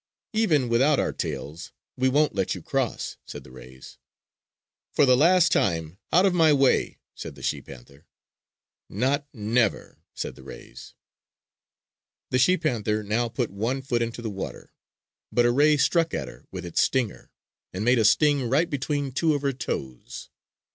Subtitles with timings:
[0.33, 3.99] "Even without our tails, we won't let you cross!" said the rays.
[4.91, 8.07] "For the last time, out of my way!" said the she panther.
[8.89, 10.95] "Not never!" said the rays.
[12.31, 14.73] The she panther now put one foot into the water;
[15.31, 17.29] but a ray struck at her with its stinger,
[17.71, 20.31] and made a sting right between two of her toes.